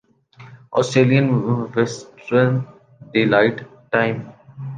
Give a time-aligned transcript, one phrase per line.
[0.79, 1.27] Australian
[1.75, 2.51] Western
[3.11, 3.61] daylight
[3.91, 4.15] time